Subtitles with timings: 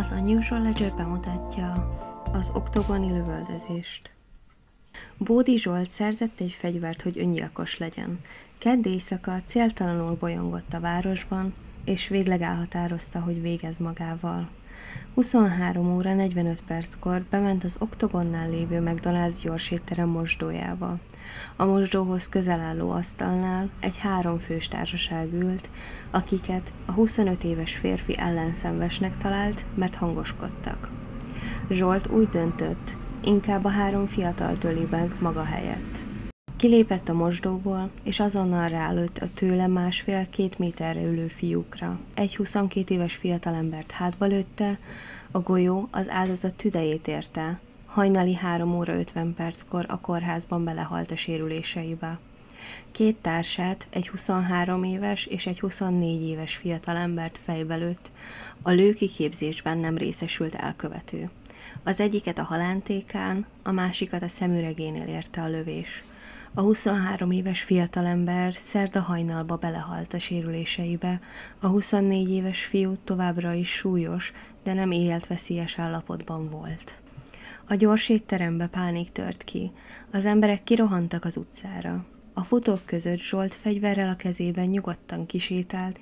[0.00, 1.72] Az Unusual Ledger bemutatja
[2.32, 4.10] az oktogoni lövöldözést.
[5.16, 8.20] Bódi Zsolt szerzett egy fegyvert, hogy öngyilkos legyen.
[8.58, 14.48] Kedd éjszaka céltalanul bolyongott a városban, és végleg elhatározta, hogy végez magával.
[15.14, 20.98] 23 óra 45 perckor bement az oktogonnál lévő McDonald's gyorsétterem mosdójába.
[21.56, 25.70] A mosdóhoz közel álló asztalnál egy háromfős társaság ült,
[26.10, 30.88] akiket a 25 éves férfi ellenszenvesnek talált, mert hangoskodtak.
[31.70, 35.98] Zsolt úgy döntött, inkább a három fiatal töli meg maga helyett.
[36.56, 41.98] Kilépett a mosdóból, és azonnal rálőtt a tőle másfél-két méterre ülő fiúkra.
[42.14, 44.78] Egy 22 éves fiatalembert hátba lőtte,
[45.30, 47.60] a golyó az áldozat tüdejét érte,
[47.90, 52.18] hajnali 3 óra 50 perckor a kórházban belehalt a sérüléseibe.
[52.92, 58.10] Két társát, egy 23 éves és egy 24 éves fiatalembert fejbe lőtt,
[58.62, 61.30] a lőkiképzésben nem részesült elkövető.
[61.82, 66.02] Az egyiket a halántékán, a másikat a szemüregénél érte a lövés.
[66.54, 71.20] A 23 éves fiatalember szerda hajnalba belehalt a sérüléseibe,
[71.60, 74.32] a 24 éves fiú továbbra is súlyos,
[74.62, 76.99] de nem életveszélyes állapotban volt.
[77.70, 79.72] A gyors étterembe pánik tört ki.
[80.10, 82.04] Az emberek kirohantak az utcára.
[82.34, 85.98] A futók között Zsolt fegyverrel a kezében nyugodtan kisétált,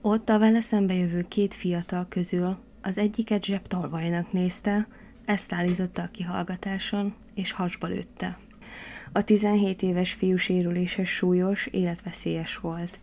[0.00, 4.88] ott a vele szembe jövő két fiatal közül az egyiket zsebtolvajnak nézte,
[5.24, 8.38] ezt állította a kihallgatáson, és hasba lőtte.
[9.12, 12.98] A 17 éves fiú sérülése súlyos, életveszélyes volt.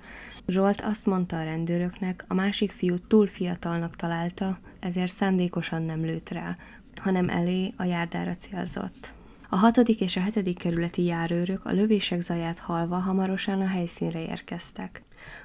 [0.47, 6.29] Zsolt azt mondta a rendőröknek, a másik fiú túl fiatalnak találta, ezért szándékosan nem lőtt
[6.29, 6.57] rá,
[6.99, 9.13] hanem elé a járdára célzott.
[9.49, 15.03] A hatodik és a hetedik kerületi járőrök a lövések zaját halva hamarosan a helyszínre érkeztek.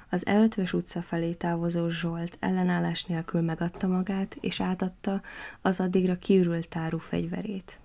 [0.09, 5.21] Az E5-ös utca felé távozó Zsolt ellenállás nélkül megadta magát, és átadta
[5.61, 7.79] az addigra kiürült táru fegyverét.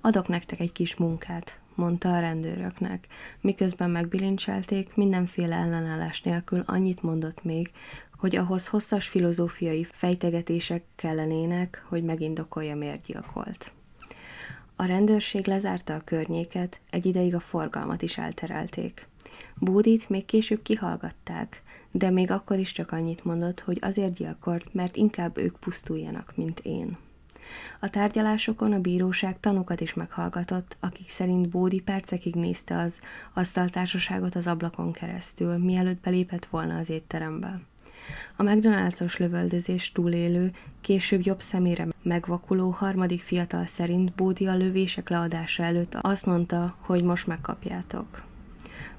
[0.00, 3.06] Adok nektek egy kis munkát, mondta a rendőröknek.
[3.40, 7.70] Miközben megbilincselték, mindenféle ellenállás nélkül annyit mondott még,
[8.20, 13.72] hogy ahhoz hosszas filozófiai fejtegetések kellenének, hogy megindokolja miért gyilkolt.
[14.76, 19.08] A rendőrség lezárta a környéket, egy ideig a forgalmat is elterelték.
[19.54, 24.96] Búdit még később kihallgatták, de még akkor is csak annyit mondott, hogy azért gyilkolt, mert
[24.96, 26.96] inkább ők pusztuljanak, mint én.
[27.80, 32.98] A tárgyalásokon a bíróság tanúkat is meghallgatott, akik szerint Bódi percekig nézte az
[33.32, 37.60] asztaltársaságot az ablakon keresztül, mielőtt belépett volna az étterembe.
[38.36, 45.62] A McDonald's-os lövöldözés túlélő, később jobb szemére megvakuló harmadik fiatal szerint Bódi a lövések leadása
[45.62, 48.28] előtt azt mondta, hogy most megkapjátok.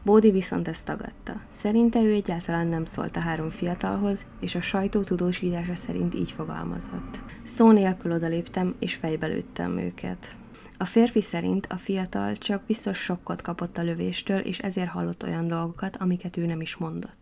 [0.04, 1.42] Bódi viszont ezt tagadta.
[1.50, 7.20] Szerinte ő egyáltalán nem szólt a három fiatalhoz, és a sajtó tudósítása szerint így fogalmazott.
[7.44, 10.36] Szó nélkül odaléptem, és fejbe lőttem őket.
[10.78, 15.48] A férfi szerint a fiatal csak biztos sokkot kapott a lövéstől, és ezért hallott olyan
[15.48, 17.21] dolgokat, amiket ő nem is mondott.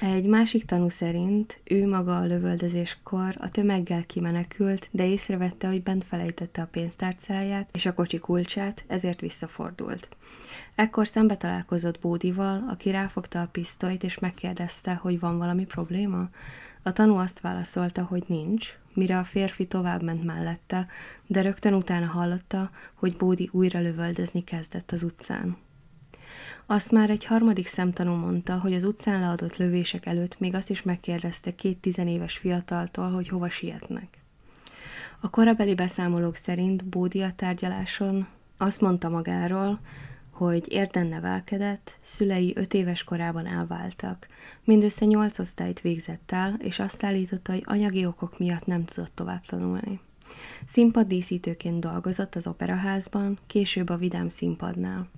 [0.00, 6.04] Egy másik tanú szerint ő maga a lövöldözéskor a tömeggel kimenekült, de észrevette, hogy bent
[6.04, 10.08] felejtette a pénztárcáját és a kocsi kulcsát, ezért visszafordult.
[10.74, 16.28] Ekkor szembe találkozott Bódival, aki ráfogta a pisztolyt, és megkérdezte, hogy van valami probléma.
[16.82, 20.86] A tanú azt válaszolta, hogy nincs, mire a férfi tovább ment mellette,
[21.26, 25.56] de rögtön utána hallotta, hogy Bódi újra lövöldözni kezdett az utcán.
[26.68, 30.82] Azt már egy harmadik szemtanú mondta, hogy az utcán leadott lövések előtt még azt is
[30.82, 34.18] megkérdezte két tizenéves fiataltól, hogy hova sietnek.
[35.20, 38.26] A korabeli beszámolók szerint Bódi tárgyaláson
[38.56, 39.80] azt mondta magáról,
[40.30, 44.26] hogy érden nevelkedett, szülei öt éves korában elváltak.
[44.64, 49.44] Mindössze nyolc osztályt végzett el, és azt állította, hogy anyagi okok miatt nem tudott tovább
[49.44, 50.00] tanulni.
[50.66, 55.08] Színpaddíszítőként dolgozott az operaházban, később a Vidám színpadnál.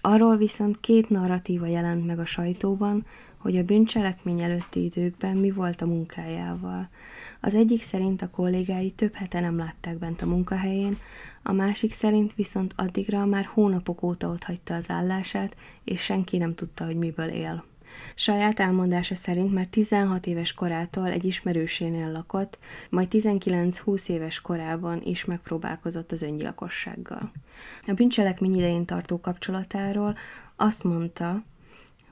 [0.00, 3.06] Arról viszont két narratíva jelent meg a sajtóban,
[3.36, 6.88] hogy a bűncselekmény előtti időkben mi volt a munkájával.
[7.40, 10.98] Az egyik szerint a kollégái több hete nem látták bent a munkahelyén,
[11.42, 16.54] a másik szerint viszont addigra már hónapok óta ott hagyta az állását, és senki nem
[16.54, 17.64] tudta, hogy miből él.
[18.14, 22.58] Saját elmondása szerint már 16 éves korától egy ismerősénél lakott,
[22.90, 27.30] majd 19-20 éves korában is megpróbálkozott az öngyilkossággal.
[27.86, 30.16] A bűncselekmény idején tartó kapcsolatáról
[30.56, 31.42] azt mondta,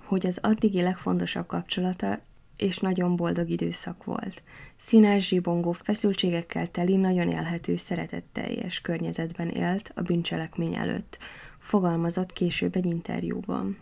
[0.05, 2.21] hogy az addigi legfontosabb kapcsolata
[2.57, 4.43] és nagyon boldog időszak volt.
[4.77, 11.19] Színes, zsibongó, feszültségekkel teli, nagyon élhető, szeretetteljes környezetben élt a bűncselekmény előtt,
[11.59, 13.77] fogalmazott később egy interjúban.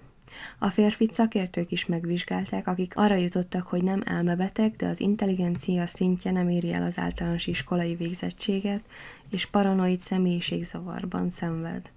[0.58, 6.30] A férfit szakértők is megvizsgálták, akik arra jutottak, hogy nem elmebeteg, de az intelligencia szintje
[6.30, 8.82] nem éri el az általános iskolai végzettséget,
[9.30, 11.90] és paranoid személyiségzavarban szenved.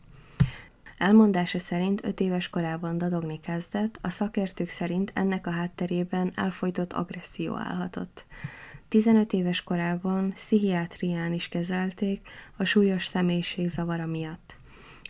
[0.98, 7.56] Elmondása szerint öt éves korában dadogni kezdett, a szakértők szerint ennek a hátterében elfolytott agresszió
[7.56, 8.26] állhatott.
[8.88, 14.57] 15 éves korában pszichiátrián is kezelték a súlyos személyiségzavara miatt.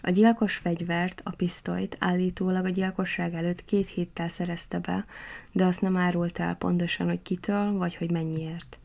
[0.01, 5.05] A gyilkos fegyvert, a pisztolyt állítólag a gyilkosság előtt két héttel szerezte be,
[5.51, 8.79] de azt nem árult el pontosan, hogy kitől vagy hogy mennyiért.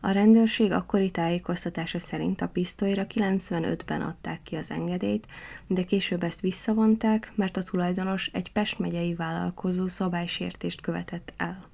[0.00, 5.26] A rendőrség akkori tájékoztatása szerint a pisztolyra 95-ben adták ki az engedélyt,
[5.66, 11.66] de később ezt visszavonták, mert a tulajdonos egy Pest megyei vállalkozó szabálysértést követett el.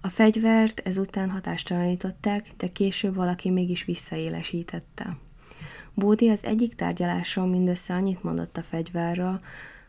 [0.00, 5.16] A fegyvert ezután hatástalanították, de később valaki mégis visszaélesítette.
[5.94, 9.40] Bódi az egyik tárgyaláson mindössze annyit mondott a fegyverről,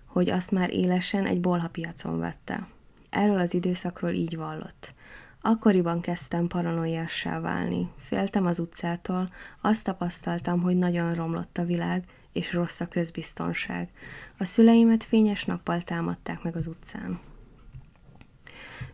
[0.06, 2.68] hogy azt már élesen egy bolhapiacon vette.
[3.10, 4.94] Erről az időszakról így vallott.
[5.42, 7.90] Akkoriban kezdtem paranoiassá válni.
[7.98, 9.30] Féltem az utcától,
[9.62, 13.90] azt tapasztaltam, hogy nagyon romlott a világ, és rossz a közbiztonság.
[14.38, 17.20] A szüleimet fényes nappal támadták meg az utcán.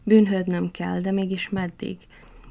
[0.03, 1.97] Bűnhődnöm kell, de mégis meddig?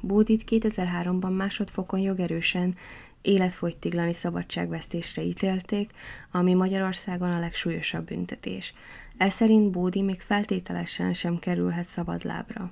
[0.01, 2.75] Bódit 2003-ban másodfokon jogerősen
[3.21, 5.91] életfogytiglani szabadságvesztésre ítélték,
[6.31, 8.73] ami Magyarországon a legsúlyosabb büntetés.
[9.17, 12.71] Ez szerint Bódi még feltételesen sem kerülhet szabadlábra.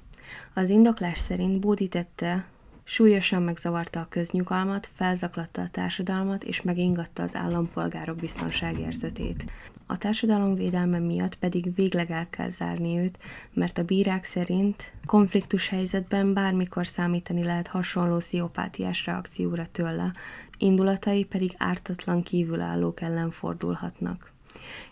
[0.54, 2.46] Az indoklás szerint Bódi tette
[2.88, 9.46] súlyosan megzavarta a köznyugalmat, felzaklatta a társadalmat és megingatta az állampolgárok biztonságérzetét.
[9.86, 13.18] A társadalom védelme miatt pedig végleg el kell zárni őt,
[13.54, 20.14] mert a bírák szerint konfliktus helyzetben bármikor számítani lehet hasonló sziopátiás reakcióra tőle,
[20.58, 24.35] indulatai pedig ártatlan kívülállók ellen fordulhatnak.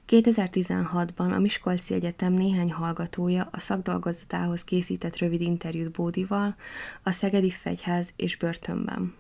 [0.08, 6.56] 2016-ban a Miskolci Egyetem néhány hallgatója a szakdolgozatához készített rövid interjút Bódival
[7.04, 9.14] a Szegedi Fegyház és börtönben.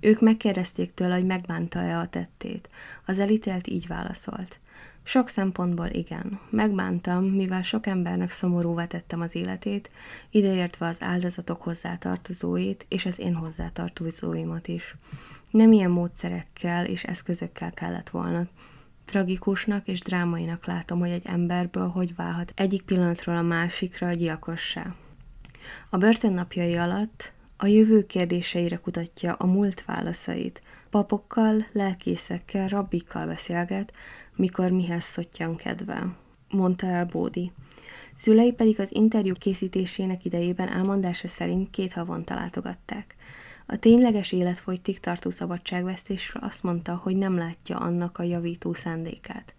[0.00, 2.68] Ők megkérdezték tőle, hogy megbánta-e a tettét.
[3.06, 4.58] Az elítélt így válaszolt.
[5.02, 6.40] Sok szempontból igen.
[6.50, 9.90] Megbántam, mivel sok embernek szomorúvá tettem az életét,
[10.30, 14.96] ideértve az áldozatok hozzátartozóit és az én hozzátartozóimat is.
[15.50, 18.46] Nem ilyen módszerekkel és eszközökkel kellett volna.
[19.04, 24.94] Tragikusnak és drámainak látom, hogy egy emberből hogy válhat egyik pillanatról a másikra a gyilkossá.
[25.90, 30.62] A börtönnapjai alatt a jövő kérdéseire kutatja a múlt válaszait.
[30.90, 33.92] Papokkal, lelkészekkel, rabbikkal beszélget,
[34.36, 36.16] mikor mihez szottyan kedve,
[36.50, 37.52] mondta el Bódi.
[38.14, 43.16] Szülei pedig az interjú készítésének idejében elmondása szerint két havonta látogatták.
[43.66, 49.54] A tényleges életfogytig tartó szabadságvesztésről azt mondta, hogy nem látja annak a javító szándékát.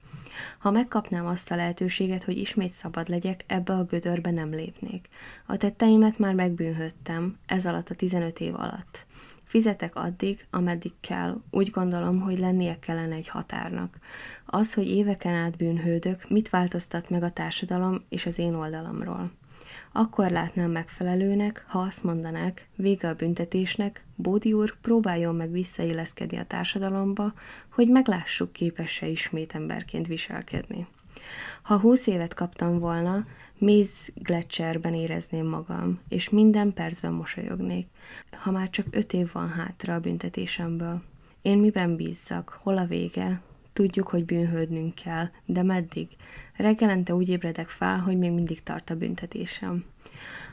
[0.57, 5.07] Ha megkapnám azt a lehetőséget, hogy ismét szabad legyek, ebbe a gödörbe nem lépnék.
[5.46, 9.06] A tetteimet már megbűnhödtem, ez alatt a 15 év alatt.
[9.44, 13.98] Fizetek addig, ameddig kell, úgy gondolom, hogy lennie kellene egy határnak.
[14.46, 19.31] Az, hogy éveken át bűnhődök, mit változtat meg a társadalom és az én oldalamról.
[19.98, 26.44] Akkor látnám megfelelőnek, ha azt mondanák, vége a büntetésnek, Bódi úr próbáljon meg visszailleszkedni a
[26.44, 27.34] társadalomba,
[27.70, 30.88] hogy meglássuk képes-e ismét emberként viselkedni.
[31.62, 33.25] Ha húsz évet kaptam volna,
[33.58, 37.88] méz Gletscherben érezném magam, és minden percben mosolyognék,
[38.32, 41.02] ha már csak öt év van hátra a büntetésemből.
[41.42, 43.42] Én miben bízzak, hol a vége,
[43.75, 46.08] Tudjuk, hogy bűnhődnünk kell, de meddig?
[46.58, 49.86] Reggelente úgy ébredek fel, hogy még mindig tart a büntetésem.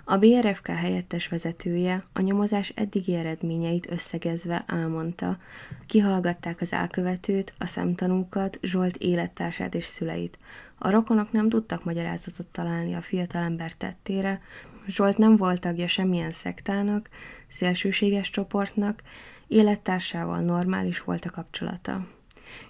[0.05, 5.39] A BRFK helyettes vezetője a nyomozás eddigi eredményeit összegezve elmondta,
[5.87, 10.39] kihallgatták az elkövetőt, a szemtanúkat, Zsolt élettársát és szüleit.
[10.79, 14.41] A rokonok nem tudtak magyarázatot találni a fiatalember tettére,
[14.87, 17.09] Zsolt nem volt tagja semmilyen szektának,
[17.49, 19.03] szélsőséges csoportnak,
[19.47, 22.07] élettársával normális volt a kapcsolata.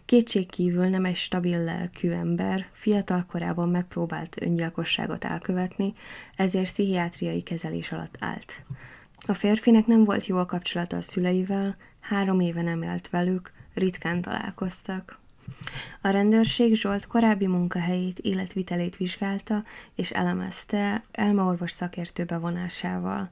[0.04, 5.94] Kétségkívül nem egy stabil lelkű ember, fiatal korában megpróbált öngyilkosságot elkövetni,
[6.36, 8.64] ezért pszichiátriai kezelés alatt állt.
[9.26, 14.22] A férfinek nem volt jó a kapcsolata a szüleivel, három éve nem élt velük, ritkán
[14.22, 15.20] találkoztak.
[16.00, 23.30] A rendőrség Zsolt korábbi munkahelyét, életvitelét vizsgálta és elemezte elmaorvos szakértő bevonásával.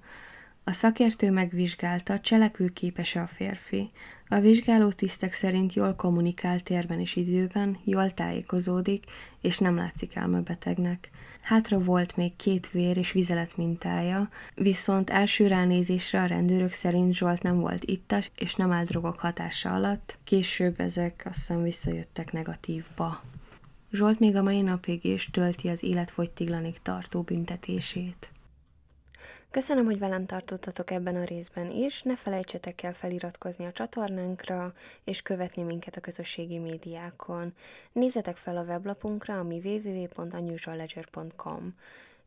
[0.64, 3.90] A szakértő megvizsgálta, cselekvőképes-e a férfi.
[4.32, 9.04] A vizsgáló tisztek szerint jól kommunikál térben és időben, jól tájékozódik,
[9.40, 11.10] és nem látszik elmebetegnek.
[11.40, 17.42] Hátra volt még két vér és vizelet mintája, viszont első ránézésre a rendőrök szerint Zsolt
[17.42, 23.22] nem volt ittas, és nem állt drogok hatása alatt, később ezek azt visszajöttek negatívba.
[23.92, 28.30] Zsolt még a mai napig is tölti az életfogytiglanig tartó büntetését.
[29.50, 32.02] Köszönöm, hogy velem tartottatok ebben a részben is.
[32.02, 37.54] Ne felejtsetek el feliratkozni a csatornánkra, és követni minket a közösségi médiákon.
[37.92, 41.75] Nézzetek fel a weblapunkra, ami www.unusualledger.com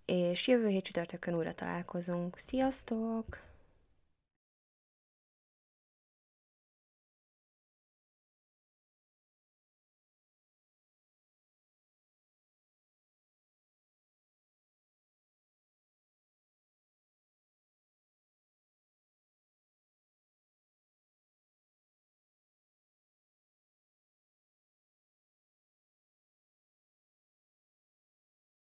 [0.06, 2.38] és jövő hét csütörtökön újra találkozunk.
[2.38, 3.52] Sziasztok!